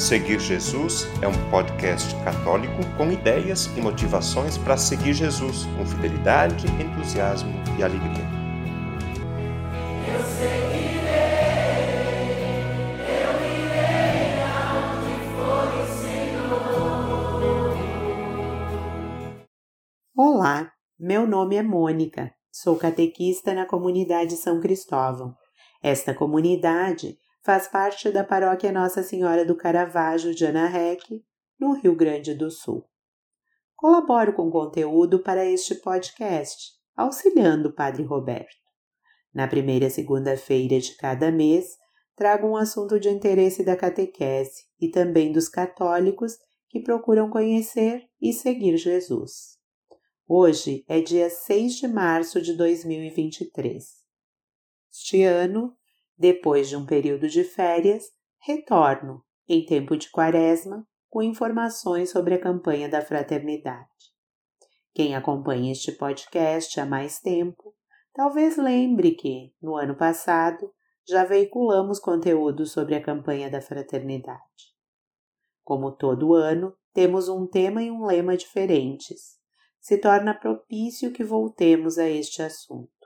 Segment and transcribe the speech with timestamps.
[0.00, 6.66] Seguir Jesus é um podcast católico com ideias e motivações para seguir Jesus com fidelidade,
[6.82, 8.24] entusiasmo e alegria.
[10.08, 11.10] Eu seguirei,
[13.04, 14.40] eu irei
[15.36, 17.76] for o Senhor.
[20.16, 25.36] Olá, meu nome é Mônica, sou catequista na comunidade São Cristóvão.
[25.82, 31.24] Esta comunidade faz parte da paróquia Nossa Senhora do Caravaggio de Anarrec,
[31.58, 32.84] no Rio Grande do Sul.
[33.74, 38.60] Colaboro com conteúdo para este podcast, auxiliando o Padre Roberto.
[39.32, 41.78] Na primeira segunda-feira de cada mês,
[42.14, 46.36] trago um assunto de interesse da catequese e também dos católicos
[46.68, 49.58] que procuram conhecer e seguir Jesus.
[50.28, 53.84] Hoje é dia 6 de março de 2023.
[54.92, 55.76] Este ano
[56.20, 58.04] depois de um período de férias,
[58.42, 63.88] retorno, em tempo de quaresma, com informações sobre a campanha da fraternidade.
[64.92, 67.74] Quem acompanha este podcast há mais tempo,
[68.12, 70.70] talvez lembre que, no ano passado,
[71.08, 74.74] já veiculamos conteúdo sobre a campanha da fraternidade.
[75.64, 79.38] Como todo ano, temos um tema e um lema diferentes.
[79.80, 82.99] Se torna propício que voltemos a este assunto.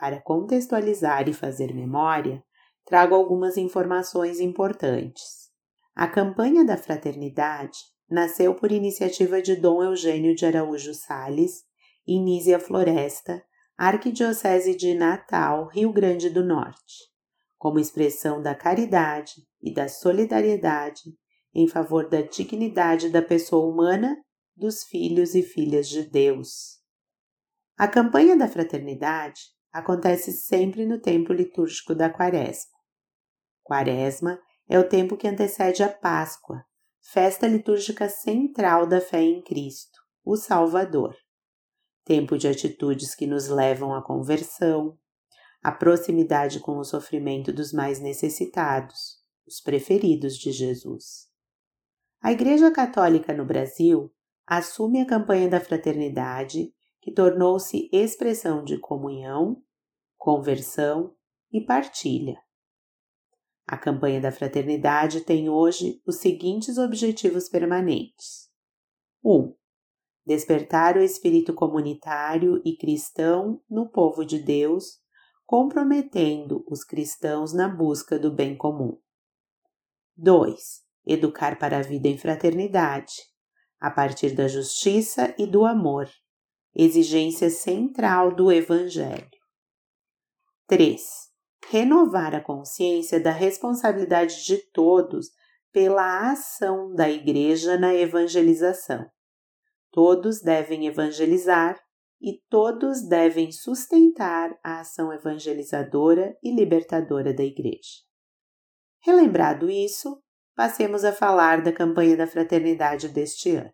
[0.00, 2.42] Para contextualizar e fazer memória,
[2.86, 5.50] trago algumas informações importantes.
[5.94, 7.76] A campanha da fraternidade
[8.08, 11.64] nasceu por iniciativa de Dom Eugênio de Araújo Sales
[12.06, 13.44] e Nízia Floresta,
[13.76, 17.10] Arquidiocese de Natal, Rio Grande do Norte,
[17.58, 21.02] como expressão da caridade e da solidariedade
[21.54, 24.16] em favor da dignidade da pessoa humana,
[24.56, 26.80] dos filhos e filhas de Deus.
[27.76, 32.78] A campanha da fraternidade acontece sempre no tempo litúrgico da Quaresma.
[33.62, 36.64] Quaresma é o tempo que antecede a Páscoa,
[37.00, 41.14] festa litúrgica central da fé em Cristo, o Salvador.
[42.04, 44.98] Tempo de atitudes que nos levam à conversão,
[45.62, 51.28] à proximidade com o sofrimento dos mais necessitados, os preferidos de Jesus.
[52.22, 54.12] A Igreja Católica no Brasil
[54.46, 59.62] assume a campanha da fraternidade que tornou-se expressão de comunhão,
[60.16, 61.14] conversão
[61.52, 62.36] e partilha.
[63.66, 68.50] A campanha da fraternidade tem hoje os seguintes objetivos permanentes:
[69.24, 69.32] 1.
[69.32, 69.54] Um,
[70.26, 74.98] despertar o espírito comunitário e cristão no povo de Deus,
[75.46, 78.98] comprometendo os cristãos na busca do bem comum.
[80.16, 80.82] 2.
[81.06, 83.14] Educar para a vida em fraternidade,
[83.80, 86.08] a partir da justiça e do amor,
[86.74, 89.28] exigência central do Evangelho.
[90.66, 91.02] 3.
[91.68, 95.28] Renovar a consciência da responsabilidade de todos
[95.72, 99.06] pela ação da Igreja na evangelização.
[99.92, 101.80] Todos devem evangelizar
[102.20, 108.04] e todos devem sustentar a ação evangelizadora e libertadora da Igreja.
[109.00, 110.22] Relembrado isso,
[110.54, 113.72] passemos a falar da campanha da fraternidade deste ano.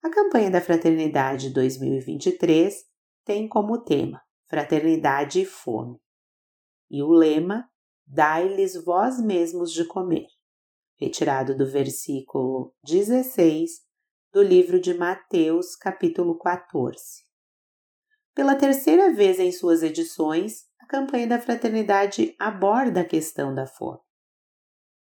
[0.00, 2.84] A campanha da Fraternidade 2023
[3.24, 6.00] tem como tema Fraternidade e Fome,
[6.88, 7.68] e o lema
[8.06, 10.28] Dai-lhes vós mesmos de comer,
[10.96, 13.82] retirado do versículo 16
[14.32, 17.24] do livro de Mateus, capítulo 14.
[18.36, 23.98] Pela terceira vez em suas edições, a campanha da Fraternidade aborda a questão da fome.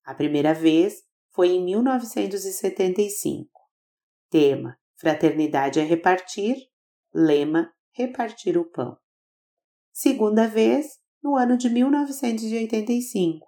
[0.03, 3.52] A primeira vez foi em 1975
[4.33, 6.57] Tema: Fraternidade é repartir.
[7.13, 8.97] Lema: Repartir o pão.
[9.91, 10.87] Segunda vez,
[11.21, 13.45] no ano de 1985,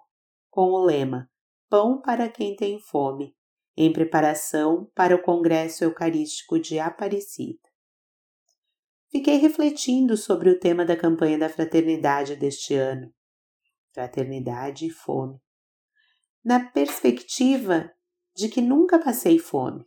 [0.48, 1.28] com o lema
[1.68, 3.34] Pão para quem tem fome,
[3.76, 7.68] em preparação para o Congresso Eucarístico de Aparecida.
[9.10, 13.12] Fiquei refletindo sobre o tema da campanha da fraternidade deste ano:
[13.92, 15.40] Fraternidade e Fome.
[16.44, 17.92] Na perspectiva
[18.36, 19.84] de que nunca passei fome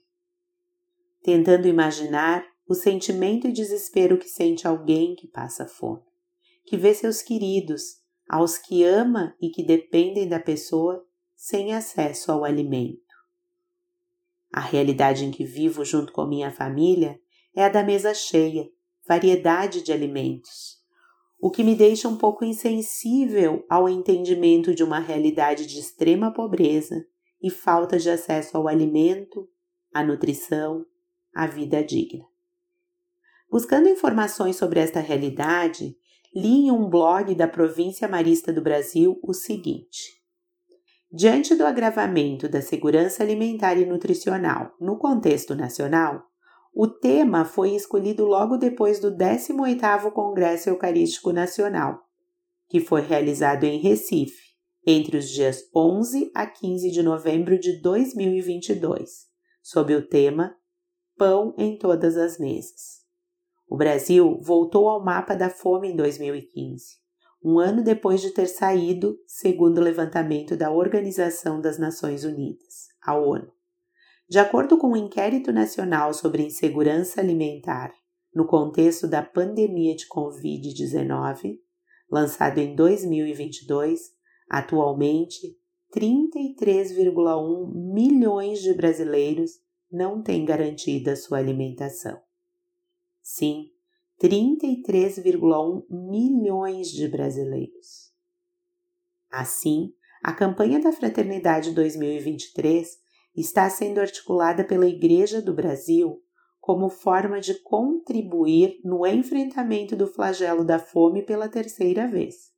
[1.23, 6.03] tentando imaginar o sentimento e desespero que sente alguém que passa fome,
[6.65, 7.99] que vê seus queridos,
[8.29, 11.03] aos que ama e que dependem da pessoa,
[11.35, 12.99] sem acesso ao alimento.
[14.53, 17.19] A realidade em que vivo junto com minha família
[17.55, 18.69] é a da mesa cheia,
[19.07, 20.79] variedade de alimentos,
[21.41, 27.05] o que me deixa um pouco insensível ao entendimento de uma realidade de extrema pobreza
[27.41, 29.47] e falta de acesso ao alimento,
[29.93, 30.85] à nutrição,
[31.33, 32.25] a vida digna.
[33.49, 35.95] Buscando informações sobre esta realidade,
[36.35, 40.19] li em um blog da província marista do Brasil o seguinte:
[41.11, 46.23] Diante do agravamento da segurança alimentar e nutricional no contexto nacional,
[46.71, 51.99] o tema foi escolhido logo depois do 18º Congresso Eucarístico Nacional,
[52.69, 54.49] que foi realizado em Recife,
[54.85, 59.27] entre os dias 11 a 15 de novembro de 2022,
[59.63, 60.55] sob o tema
[61.19, 63.01] Pão em todas as mesas.
[63.67, 66.95] O Brasil voltou ao mapa da fome em 2015,
[67.43, 73.17] um ano depois de ter saído, segundo o levantamento da Organização das Nações Unidas, a
[73.17, 73.51] ONU.
[74.29, 77.91] De acordo com o Inquérito Nacional sobre Insegurança Alimentar
[78.33, 81.59] no contexto da pandemia de Covid-19,
[82.09, 83.99] lançado em 2022,
[84.49, 85.59] atualmente
[85.93, 92.21] 33,1 milhões de brasileiros não têm garantida sua alimentação.
[93.21, 93.65] Sim,
[94.21, 98.11] 33,1 milhões de brasileiros.
[99.31, 99.93] Assim,
[100.23, 102.97] a campanha da Fraternidade 2023
[103.35, 106.21] está sendo articulada pela Igreja do Brasil
[106.59, 112.51] como forma de contribuir no enfrentamento do flagelo da fome pela terceira vez.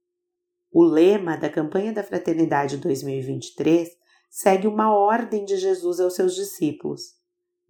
[0.72, 3.90] O lema da campanha da Fraternidade 2023
[4.30, 7.21] segue uma ordem de Jesus aos seus discípulos: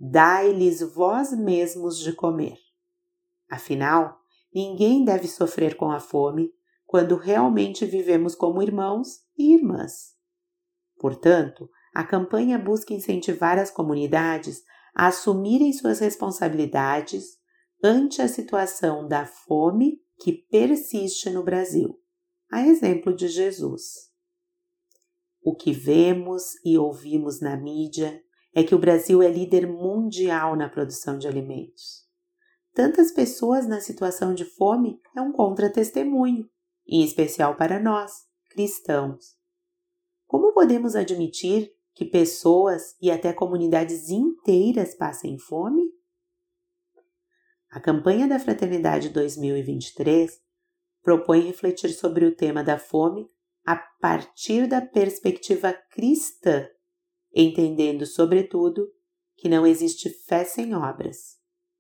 [0.03, 2.57] Dai-lhes vós mesmos de comer.
[3.48, 4.18] Afinal,
[4.51, 6.51] ninguém deve sofrer com a fome
[6.88, 10.15] quando realmente vivemos como irmãos e irmãs.
[10.98, 14.63] Portanto, a campanha busca incentivar as comunidades
[14.95, 17.38] a assumirem suas responsabilidades
[17.83, 21.95] ante a situação da fome que persiste no Brasil,
[22.51, 24.09] a exemplo de Jesus.
[25.44, 28.19] O que vemos e ouvimos na mídia
[28.53, 32.06] é que o Brasil é líder mundial na produção de alimentos.
[32.74, 36.50] Tantas pessoas na situação de fome é um contra-testemunho,
[36.88, 38.12] em especial para nós,
[38.50, 39.36] cristãos.
[40.25, 45.83] Como podemos admitir que pessoas e até comunidades inteiras passem fome?
[47.69, 50.39] A campanha da Fraternidade 2023
[51.01, 53.30] propõe refletir sobre o tema da fome
[53.65, 56.68] a partir da perspectiva cristã,
[57.33, 58.88] entendendo, sobretudo,
[59.36, 61.39] que não existe fé sem obras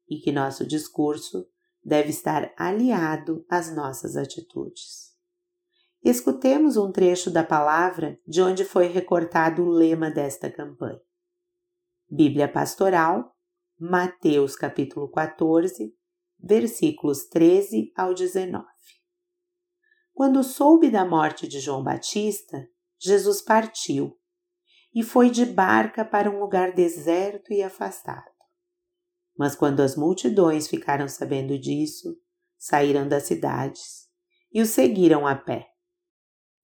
[0.09, 1.47] e que nosso discurso
[1.83, 5.11] deve estar aliado às nossas atitudes.
[6.03, 10.99] Escutemos um trecho da palavra de onde foi recortado o lema desta campanha.
[12.09, 13.35] Bíblia Pastoral,
[13.79, 15.95] Mateus capítulo 14,
[16.39, 18.65] versículos 13 ao 19.
[20.13, 22.67] Quando soube da morte de João Batista,
[22.99, 24.19] Jesus partiu
[24.93, 28.29] e foi de barca para um lugar deserto e afastado.
[29.37, 32.17] Mas quando as multidões ficaram sabendo disso,
[32.57, 34.09] saíram das cidades
[34.53, 35.69] e o seguiram a pé.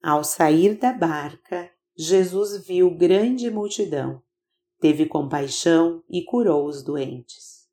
[0.03, 4.21] Ao sair da barca, Jesus viu grande multidão,
[4.79, 7.67] teve compaixão e curou os doentes.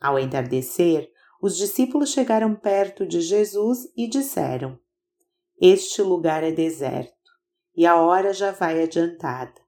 [0.00, 1.10] Ao entardecer,
[1.42, 4.78] os discípulos chegaram perto de Jesus e disseram:
[5.60, 7.16] Este lugar é deserto
[7.74, 9.67] e a hora já vai adiantada.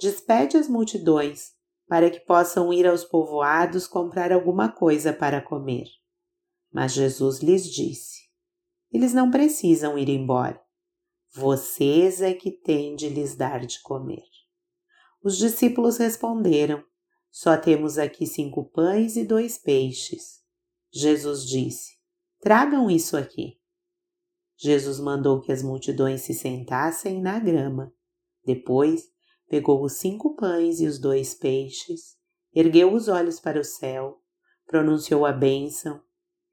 [0.00, 1.52] Despede as multidões
[1.86, 5.84] para que possam ir aos povoados comprar alguma coisa para comer.
[6.72, 8.22] Mas Jesus lhes disse:
[8.90, 10.58] Eles não precisam ir embora.
[11.34, 14.24] Vocês é que têm de lhes dar de comer.
[15.22, 16.82] Os discípulos responderam:
[17.30, 20.40] Só temos aqui cinco pães e dois peixes.
[20.90, 21.98] Jesus disse:
[22.40, 23.60] Tragam isso aqui.
[24.56, 27.92] Jesus mandou que as multidões se sentassem na grama.
[28.44, 29.10] Depois,
[29.50, 32.16] pegou os cinco pães e os dois peixes,
[32.54, 34.22] ergueu os olhos para o céu,
[34.66, 36.00] pronunciou a bênção,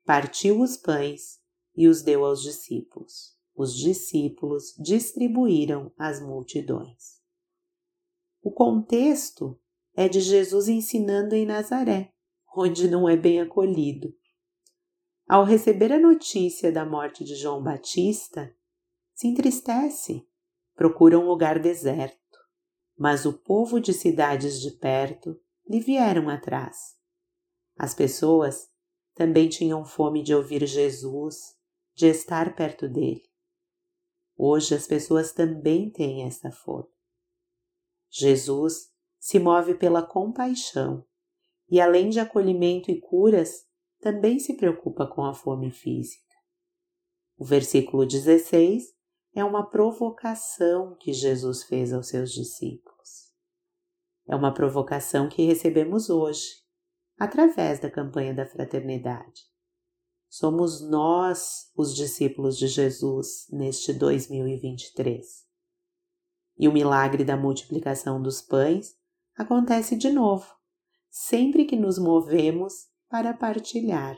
[0.06, 1.39] partiu os pães
[1.74, 7.18] e os deu aos discípulos os discípulos distribuíram às multidões.
[8.39, 9.60] O contexto
[9.96, 12.13] é de Jesus ensinando em Nazaré,
[12.56, 14.16] onde não é bem acolhido.
[15.27, 18.56] Ao receber a notícia da morte de João Batista,
[19.16, 20.25] se entristece,
[20.75, 22.16] procura um lugar deserto,
[22.98, 25.39] mas o povo de cidades de perto
[25.70, 26.98] lhe vieram atrás.
[27.77, 28.70] As pessoas
[29.13, 31.56] também tinham fome de ouvir Jesus,
[31.94, 33.24] de estar perto dele.
[34.36, 36.89] Hoje as pessoas também têm essa fome.
[38.10, 41.06] Jesus se move pela compaixão
[41.70, 43.66] e, além de acolhimento e curas,
[44.00, 46.24] também se preocupa com a fome física.
[47.38, 48.97] O versículo 16
[49.38, 53.32] é uma provocação que Jesus fez aos seus discípulos.
[54.27, 56.48] É uma provocação que recebemos hoje,
[57.20, 59.44] através da campanha da fraternidade.
[60.27, 65.46] Somos nós os discípulos de Jesus neste 2023.
[66.58, 68.98] E o milagre da multiplicação dos pães
[69.38, 70.51] acontece de novo,
[71.12, 72.74] sempre que nos movemos
[73.08, 74.17] para partilhar.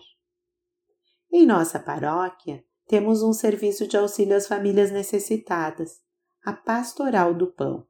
[1.30, 6.02] Em nossa paróquia, temos um serviço de auxílio às famílias necessitadas,
[6.44, 7.86] a Pastoral do Pão.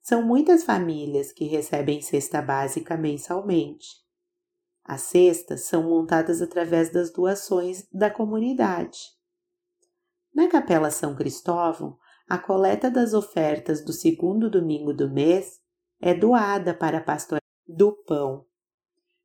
[0.00, 3.88] São muitas famílias que recebem cesta básica mensalmente.
[4.82, 9.00] As cestas são montadas através das doações da comunidade.
[10.34, 15.60] Na Capela São Cristóvão, a coleta das ofertas do segundo domingo do mês
[16.00, 18.46] é doada para a Pastoral do Pão.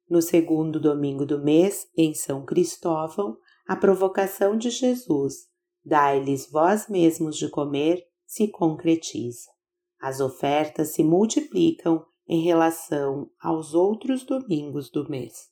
[0.09, 5.47] No segundo domingo do mês, em São Cristóvão, a provocação de Jesus,
[5.83, 9.49] dai-lhes vós mesmos de comer, se concretiza.
[9.99, 15.49] As ofertas se multiplicam em relação aos outros domingos do mês.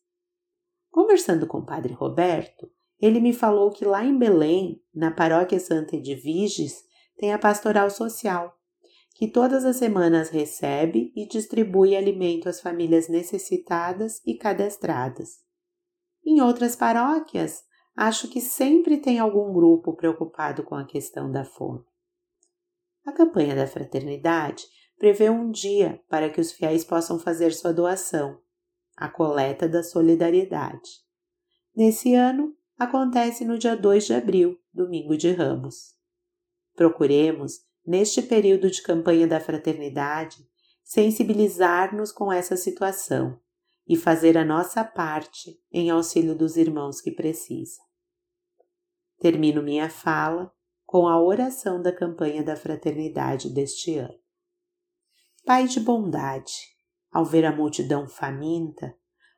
[0.91, 5.95] Conversando com o Padre Roberto, ele me falou que lá em Belém, na paróquia Santa
[5.95, 6.83] Edviges,
[7.17, 8.55] tem a pastoral social,
[9.15, 15.41] que todas as semanas recebe e distribui alimento às famílias necessitadas e cadastradas.
[16.25, 17.63] Em outras paróquias,
[17.95, 21.83] acho que sempre tem algum grupo preocupado com a questão da fome.
[23.05, 24.65] A campanha da fraternidade
[24.97, 28.39] prevê um dia para que os fiéis possam fazer sua doação,
[28.95, 31.03] a coleta da solidariedade.
[31.75, 35.95] Nesse ano, acontece no dia 2 de abril, domingo de Ramos.
[36.75, 40.37] Procuremos, neste período de campanha da fraternidade,
[40.83, 43.39] sensibilizar-nos com essa situação
[43.87, 47.83] e fazer a nossa parte em auxílio dos irmãos que precisam.
[49.19, 50.51] Termino minha fala
[50.85, 54.19] com a oração da campanha da fraternidade deste ano.
[55.45, 56.53] Pai de bondade,
[57.11, 58.95] ao ver a multidão faminta,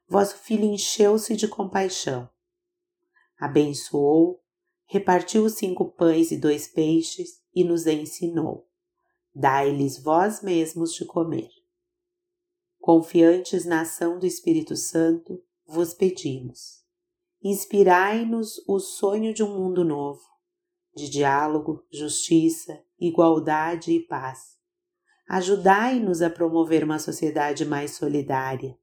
[0.07, 2.29] vosso filho encheu-se de compaixão.
[3.39, 4.43] Abençoou,
[4.85, 8.69] repartiu os cinco pães e dois peixes e nos ensinou:
[9.33, 11.49] Dai-lhes vós mesmos de comer.
[12.85, 16.85] Confiantes na ação do Espírito Santo, vos pedimos.
[17.43, 20.21] Inspirai-nos o sonho de um mundo novo
[20.95, 24.59] de diálogo, justiça, igualdade e paz.
[25.27, 28.77] Ajudai-nos a promover uma sociedade mais solidária,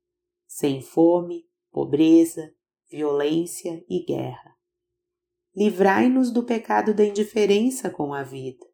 [0.49, 2.53] sem fome, pobreza,
[2.91, 4.57] violência e guerra.
[5.55, 8.67] Livrai-nos do pecado da indiferença com a vida.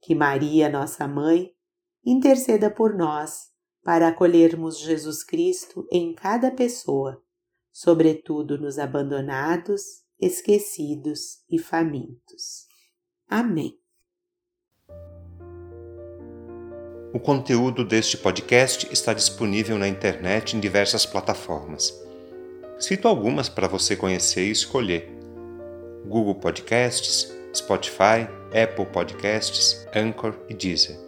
[0.00, 1.54] Que Maria, nossa mãe,
[2.02, 3.57] interceda por nós
[3.88, 7.22] para acolhermos Jesus Cristo em cada pessoa,
[7.72, 9.80] sobretudo nos abandonados
[10.20, 12.66] esquecidos e famintos.
[13.26, 13.78] Amém.
[17.14, 21.98] O conteúdo deste podcast está disponível na internet em diversas plataformas.
[22.78, 25.08] Cito algumas para você conhecer e escolher:
[26.06, 30.98] Google Podcasts, Spotify, Apple Podcasts, Anchor e Deezer.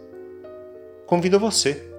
[1.05, 1.90] Convido você